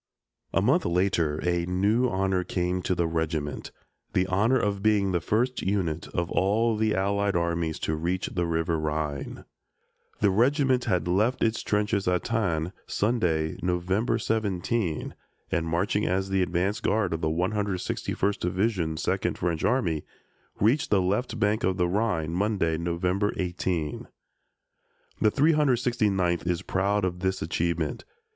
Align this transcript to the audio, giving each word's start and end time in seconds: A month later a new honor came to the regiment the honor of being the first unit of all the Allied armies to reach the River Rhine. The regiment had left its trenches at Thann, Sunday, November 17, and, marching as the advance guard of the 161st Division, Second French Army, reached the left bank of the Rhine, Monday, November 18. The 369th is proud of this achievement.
A 0.51 0.63
month 0.63 0.83
later 0.83 1.37
a 1.47 1.67
new 1.67 2.09
honor 2.09 2.43
came 2.43 2.81
to 2.81 2.95
the 2.95 3.05
regiment 3.05 3.69
the 4.13 4.25
honor 4.25 4.57
of 4.57 4.81
being 4.81 5.11
the 5.11 5.21
first 5.21 5.61
unit 5.61 6.07
of 6.07 6.31
all 6.31 6.75
the 6.75 6.95
Allied 6.95 7.35
armies 7.35 7.77
to 7.81 7.93
reach 7.95 8.25
the 8.25 8.47
River 8.47 8.79
Rhine. 8.79 9.45
The 10.19 10.31
regiment 10.31 10.85
had 10.85 11.07
left 11.07 11.43
its 11.43 11.61
trenches 11.61 12.07
at 12.07 12.25
Thann, 12.25 12.73
Sunday, 12.87 13.57
November 13.61 14.17
17, 14.17 15.13
and, 15.51 15.67
marching 15.67 16.07
as 16.07 16.29
the 16.29 16.41
advance 16.41 16.79
guard 16.79 17.13
of 17.13 17.21
the 17.21 17.27
161st 17.29 18.39
Division, 18.39 18.97
Second 18.97 19.37
French 19.37 19.63
Army, 19.63 20.03
reached 20.59 20.89
the 20.89 20.99
left 20.99 21.39
bank 21.39 21.63
of 21.63 21.77
the 21.77 21.87
Rhine, 21.87 22.33
Monday, 22.33 22.75
November 22.75 23.33
18. 23.37 24.07
The 25.21 25.29
369th 25.29 26.47
is 26.47 26.63
proud 26.63 27.05
of 27.05 27.19
this 27.19 27.43
achievement. 27.43 28.03